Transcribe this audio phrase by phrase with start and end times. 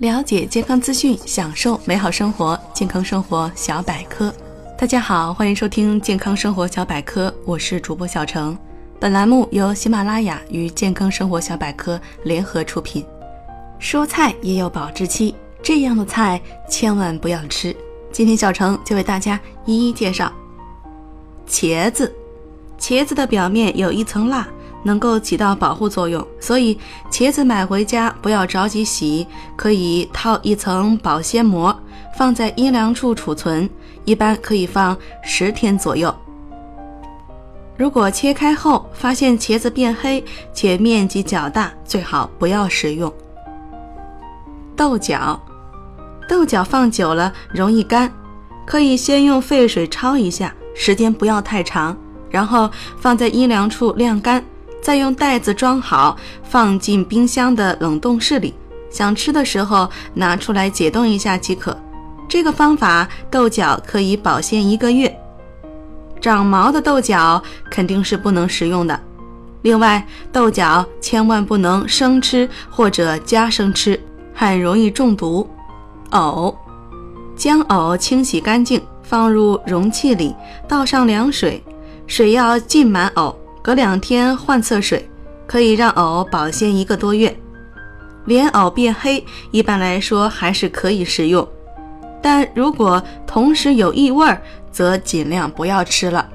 [0.00, 2.58] 了解健康资讯，享受美好生活。
[2.72, 4.34] 健康生活小百科，
[4.78, 8.56] 大家好，欢迎收听健康生活小百科，我是主播小程。
[8.98, 13.04] 本栏目由喜马拉雅与健康生活小百科联合出品。
[13.78, 17.76] 蔬菜也有保质期，这样的菜千万不要吃。
[18.10, 20.32] 今天小程就为大家一一介绍。
[21.46, 22.10] 茄子，
[22.78, 24.48] 茄子的表面有一层蜡。
[24.82, 26.78] 能够起到保护作用，所以
[27.10, 29.26] 茄子买回家不要着急洗，
[29.56, 31.74] 可以套一层保鲜膜，
[32.16, 33.68] 放在阴凉处储存，
[34.04, 36.14] 一般可以放十天左右。
[37.76, 40.22] 如果切开后发现茄子变黑
[40.52, 43.12] 且面积较大，最好不要食用。
[44.76, 45.40] 豆角，
[46.28, 48.12] 豆角放久了容易干，
[48.66, 51.96] 可以先用沸水焯一下，时间不要太长，
[52.30, 54.44] 然后放在阴凉处晾干。
[54.80, 58.54] 再用袋子装好，放进冰箱的冷冻室里。
[58.90, 61.76] 想吃的时候拿出来解冻一下即可。
[62.28, 65.14] 这个方法豆角可以保鲜一个月。
[66.20, 68.98] 长毛的豆角肯定是不能食用的。
[69.62, 74.00] 另外，豆角千万不能生吃或者加生吃，
[74.34, 75.48] 很容易中毒。
[76.10, 76.56] 藕，
[77.36, 80.34] 将藕清洗干净，放入容器里，
[80.66, 81.62] 倒上凉水，
[82.06, 83.36] 水要浸满藕。
[83.62, 85.08] 隔两天换次水，
[85.46, 87.36] 可以让藕保鲜一个多月。
[88.26, 91.46] 莲藕变黑，一般来说还是可以食用，
[92.22, 94.38] 但如果同时有异味，
[94.70, 96.28] 则尽量不要吃了。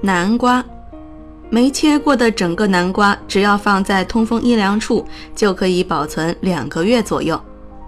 [0.00, 0.64] 南瓜，
[1.50, 7.40] 没切过的整个南瓜，只要放在通风阴凉处，就可以保存两个月左右。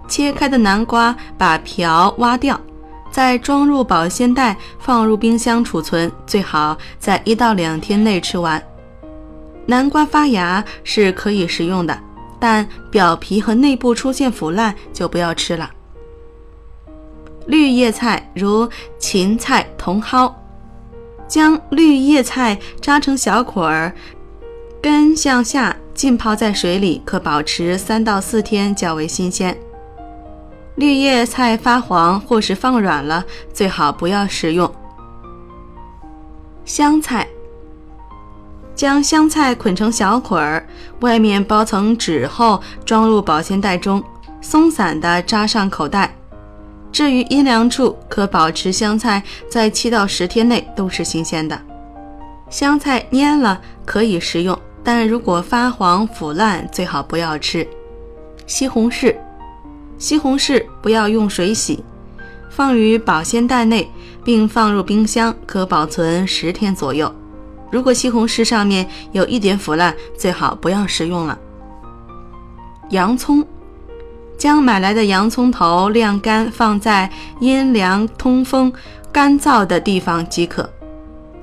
[0.09, 2.61] 切开的南瓜把瓢挖掉。
[3.19, 8.63] 再装入保鲜袋，放入冰箱储存，最好在一到两天内吃完。
[9.67, 11.99] 南瓜发芽是可以食用的，
[12.39, 15.69] 但表皮和内部出现腐烂就不要吃了。
[17.49, 18.69] 绿叶菜如
[19.01, 20.33] 芹菜、茼蒿，
[21.27, 23.93] 将绿叶菜扎成小捆儿，
[24.81, 29.59] 根向下浸泡在水里，可保持三到四天，较为新鲜。
[30.79, 34.73] 绿叶菜发黄或是放软了，最好不要食用。
[36.65, 37.27] 香菜，
[38.77, 40.65] 将香菜捆成小捆儿，
[41.01, 44.01] 外面包层纸后装入保鲜袋中，
[44.41, 46.15] 松散的扎上口袋。
[46.93, 51.61] 置于阴凉处，可保持香菜在七到十天内都是新鲜的。
[52.49, 57.67] 香菜蔫了可以食用，但如果发黄腐烂，最好不要吃。
[58.47, 59.17] 西红柿。
[59.99, 61.83] 西红柿不要用水洗，
[62.49, 63.91] 放于保鲜袋内，
[64.25, 67.13] 并放入冰箱，可保存十天左右。
[67.71, 71.39] 如果西红柿上面有一点腐烂，最好不要食用了。
[72.91, 73.45] 洋葱，
[74.39, 77.11] 将买来的洋葱头晾干，放在
[77.41, 78.73] 阴凉、通风、
[79.13, 80.71] 干燥的地方即可，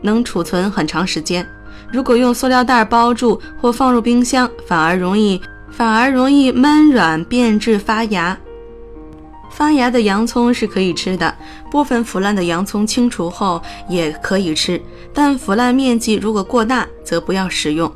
[0.02, 1.46] 能储存很长时间。
[1.92, 5.40] 如果用塑料袋包住或放入冰箱，反而容易
[5.70, 8.36] 反而容易闷软变质发芽。
[9.56, 11.34] 发芽的洋葱是可以吃的，
[11.72, 14.82] 部分腐烂的洋葱清除后也可以吃，
[15.14, 17.90] 但腐烂面积如果过大，则不要食用。